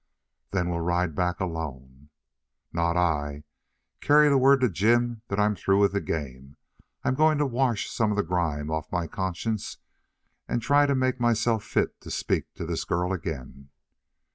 "Then 0.49 0.67
we'll 0.67 0.79
ride 0.79 1.13
back 1.13 1.39
alone." 1.39 2.09
"Not 2.73 2.97
I. 2.97 3.43
Carry 3.99 4.29
the 4.29 4.37
word 4.39 4.61
to 4.61 4.69
Jim 4.71 5.21
that 5.27 5.39
I'm 5.39 5.55
through 5.55 5.79
with 5.79 5.91
the 5.93 6.01
game. 6.01 6.57
I'm 7.03 7.13
going 7.13 7.37
to 7.37 7.45
wash 7.45 7.87
some 7.87 8.09
of 8.09 8.17
the 8.17 8.23
grime 8.23 8.71
off 8.71 8.91
my 8.91 9.05
conscience 9.05 9.77
and 10.47 10.59
try 10.59 10.87
to 10.87 10.95
make 10.95 11.19
myself 11.19 11.63
fit 11.63 12.01
to 12.01 12.09
speak 12.09 12.51
to 12.55 12.65
this 12.65 12.83
girl 12.83 13.13
again." 13.13 13.69